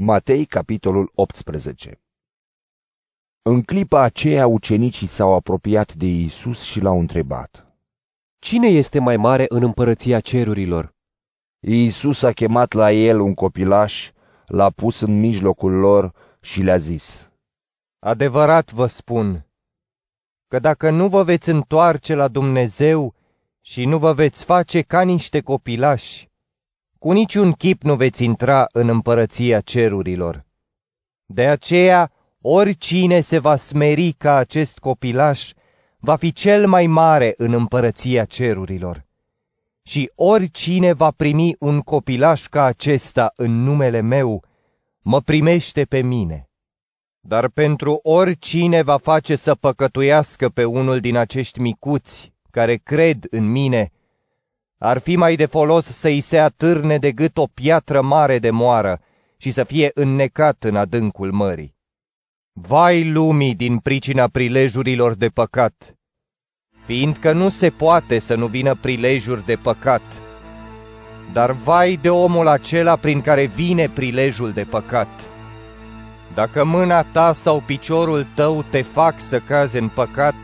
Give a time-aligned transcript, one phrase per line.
[0.00, 2.00] Matei, capitolul 18
[3.42, 7.66] În clipa aceea ucenicii s-au apropiat de Iisus și l-au întrebat.
[8.38, 10.94] Cine este mai mare în împărăția cerurilor?
[11.60, 14.10] Iisus a chemat la el un copilaș,
[14.46, 17.30] l-a pus în mijlocul lor și le-a zis.
[17.98, 19.46] Adevărat vă spun
[20.48, 23.14] că dacă nu vă veți întoarce la Dumnezeu
[23.60, 26.27] și nu vă veți face ca niște copilași,
[26.98, 30.44] cu niciun chip nu veți intra în împărăția cerurilor.
[31.26, 35.50] De aceea, oricine se va smeri ca acest copilaș,
[35.98, 39.06] va fi cel mai mare în împărăția cerurilor.
[39.82, 44.44] Și oricine va primi un copilaș ca acesta în numele meu,
[45.00, 46.48] mă primește pe mine.
[47.20, 53.50] Dar pentru oricine va face să păcătuiască pe unul din acești micuți care cred în
[53.50, 53.92] mine,
[54.78, 59.00] ar fi mai de folos să-i se atârne de gât o piatră mare de moară
[59.36, 61.76] și să fie înnecat în adâncul mării.
[62.52, 65.96] Vai lumii din pricina prilejurilor de păcat,
[66.84, 70.02] fiindcă nu se poate să nu vină prilejuri de păcat,
[71.32, 75.08] dar vai de omul acela prin care vine prilejul de păcat.
[76.34, 80.34] Dacă mâna ta sau piciorul tău te fac să cazi în păcat,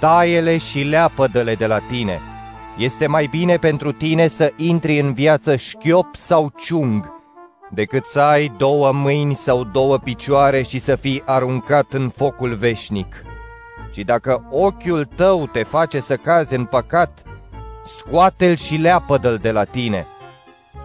[0.00, 2.20] taie-le și leapădă-le de la tine–
[2.78, 7.12] este mai bine pentru tine să intri în viață șchiop sau ciung,
[7.70, 13.22] decât să ai două mâini sau două picioare și să fii aruncat în focul veșnic.
[13.92, 17.22] Și dacă ochiul tău te face să cazi în păcat,
[17.84, 20.06] scoate-l și leapădă-l de la tine.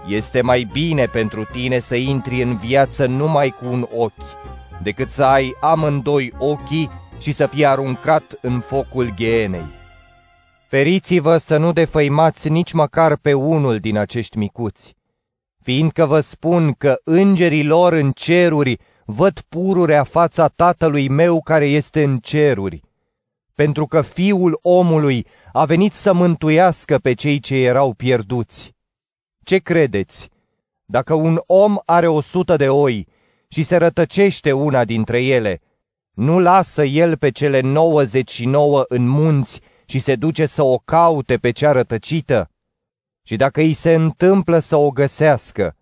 [0.07, 4.25] Este mai bine pentru tine să intri în viață numai cu un ochi,
[4.81, 9.81] decât să ai amândoi ochii și să fii aruncat în focul ghenei.
[10.73, 14.95] Feriți-vă să nu defăimați nici măcar pe unul din acești micuți,
[15.61, 22.03] fiindcă vă spun că îngerii lor în ceruri văd pururea fața Tatălui meu care este
[22.03, 22.81] în ceruri,
[23.55, 28.75] pentru că Fiul omului a venit să mântuiască pe cei ce erau pierduți.
[29.43, 30.29] Ce credeți?
[30.85, 33.07] Dacă un om are o sută de oi
[33.47, 35.61] și se rătăcește una dintre ele,
[36.11, 39.61] nu lasă el pe cele 99 în munți
[39.93, 42.49] și se duce să o caute pe cea rătăcită?
[43.23, 45.75] Și dacă îi se întâmplă să o găsească,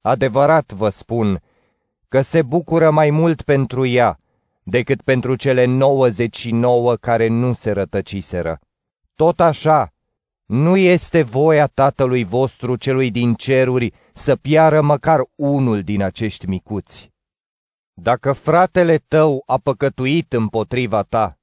[0.00, 1.42] adevărat vă spun
[2.08, 4.20] că se bucură mai mult pentru ea
[4.62, 8.60] decât pentru cele 99 care nu se rătăciseră.
[9.14, 9.92] Tot așa,
[10.44, 17.12] nu este voia Tatălui vostru celui din ceruri să piară măcar unul din acești micuți.
[17.92, 21.37] Dacă fratele tău a păcătuit împotriva ta,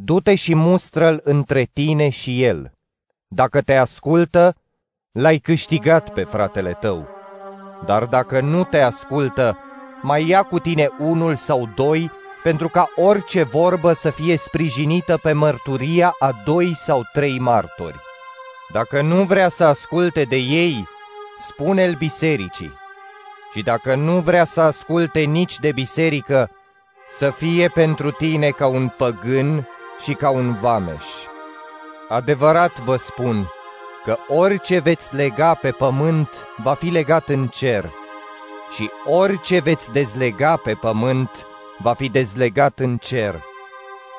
[0.00, 2.72] du-te și mustră-l între tine și el.
[3.28, 4.54] Dacă te ascultă,
[5.12, 7.08] l-ai câștigat pe fratele tău.
[7.84, 9.58] Dar dacă nu te ascultă,
[10.02, 12.10] mai ia cu tine unul sau doi,
[12.42, 18.00] pentru ca orice vorbă să fie sprijinită pe mărturia a doi sau trei martori.
[18.72, 20.88] Dacă nu vrea să asculte de ei,
[21.38, 22.72] spune-l bisericii.
[23.52, 26.50] Și dacă nu vrea să asculte nici de biserică,
[27.08, 29.68] să fie pentru tine ca un păgân
[30.00, 31.04] și ca un vameș.
[32.08, 33.48] Adevărat vă spun
[34.04, 37.92] că orice veți lega pe pământ va fi legat în cer
[38.70, 41.46] și orice veți dezlega pe pământ
[41.78, 43.42] va fi dezlegat în cer.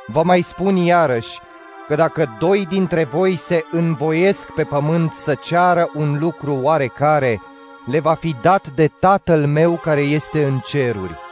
[0.07, 1.39] Vă mai spun iarăși
[1.87, 7.41] că dacă doi dintre voi se învoiesc pe pământ să ceară un lucru oarecare,
[7.85, 11.28] le va fi dat de Tatăl meu care este în ceruri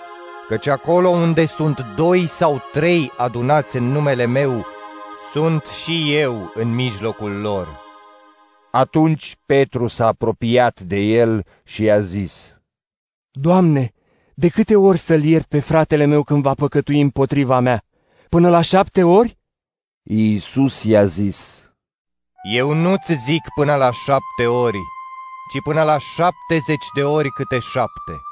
[0.48, 4.66] căci acolo unde sunt doi sau trei adunați în numele meu,
[5.32, 7.80] sunt și eu în mijlocul lor.
[8.72, 12.56] Atunci Petru s-a apropiat de el și i-a zis,
[13.32, 13.92] Doamne,
[14.34, 17.84] de câte ori să-l iert pe fratele meu când va păcătui împotriva mea?
[18.30, 19.38] Până la șapte ori?
[20.04, 21.72] Iisus i-a zis,
[22.54, 24.80] Eu nu-ți zic până la șapte ori,
[25.52, 28.27] ci până la șaptezeci de ori câte șapte.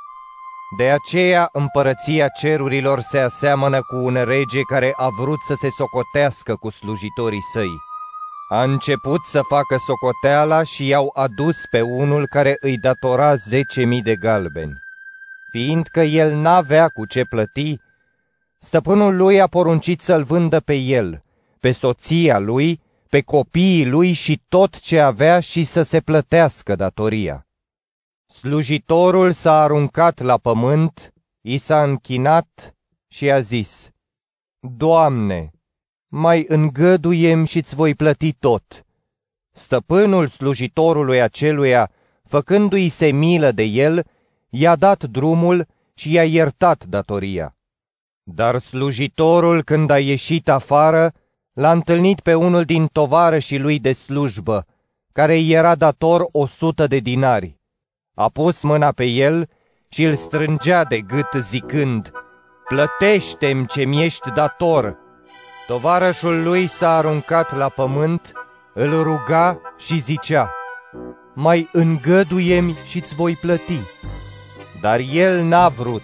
[0.77, 6.55] De aceea împărăția cerurilor se aseamănă cu un rege care a vrut să se socotească
[6.55, 7.77] cu slujitorii săi.
[8.49, 14.01] A început să facă socoteala și i-au adus pe unul care îi datora zece mii
[14.01, 14.73] de galbeni.
[15.51, 17.79] Fiindcă el n-avea cu ce plăti,
[18.59, 21.23] stăpânul lui a poruncit să-l vândă pe el,
[21.59, 27.44] pe soția lui, pe copiii lui și tot ce avea și să se plătească datoria.
[28.39, 32.75] Slujitorul s-a aruncat la pământ, i s-a închinat
[33.07, 33.89] și a zis,
[34.59, 35.51] Doamne,
[36.07, 38.85] mai îngăduiem și-ți voi plăti tot.
[39.51, 41.91] Stăpânul slujitorului aceluia,
[42.23, 44.05] făcându-i se milă de el,
[44.49, 47.55] i-a dat drumul și i-a iertat datoria.
[48.23, 51.13] Dar slujitorul, când a ieșit afară,
[51.53, 54.65] l-a întâlnit pe unul din tovarășii lui de slujbă,
[55.11, 57.54] care îi era dator o sută de dinari.
[58.17, 59.49] A pus mâna pe el
[59.89, 62.11] și îl strângea de gât zicând,
[62.67, 64.97] Plătește-mi ce mi-ești dator.
[65.67, 68.31] Tovarășul lui s-a aruncat la pământ,
[68.73, 70.51] îl ruga și zicea,
[71.33, 73.79] Mai îngăduiem și-ți voi plăti.
[74.81, 76.03] Dar el n-a vrut,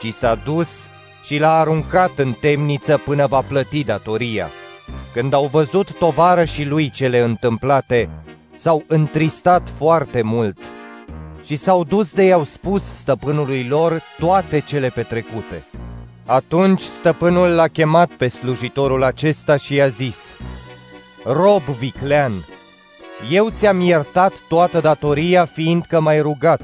[0.00, 0.88] ci s-a dus
[1.22, 4.48] și l-a aruncat în temniță până va plăti datoria.
[5.12, 8.08] Când au văzut tovarășii lui cele întâmplate,
[8.54, 10.58] s-au întristat foarte mult
[11.46, 15.64] și s-au dus de i-au spus stăpânului lor toate cele petrecute.
[16.26, 20.36] Atunci stăpânul l-a chemat pe slujitorul acesta și i-a zis,
[21.24, 22.44] Rob viclean,
[23.30, 26.60] eu ți-am iertat toată datoria fiindcă m-ai rugat.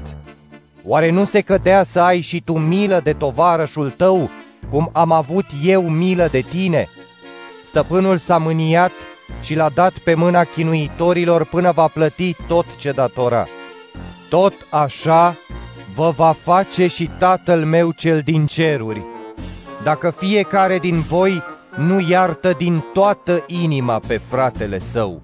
[0.85, 4.29] Oare nu se cădea să ai și tu milă de tovarășul tău,
[4.69, 6.89] cum am avut eu milă de tine?"
[7.63, 8.91] Stăpânul s-a mâniat
[9.41, 13.47] și l-a dat pe mâna chinuitorilor până va plăti tot ce datora.
[14.31, 15.37] Tot așa
[15.95, 19.01] vă va face și Tatăl meu cel din ceruri,
[19.83, 21.43] dacă fiecare din voi
[21.75, 25.21] nu iartă din toată inima pe fratele său.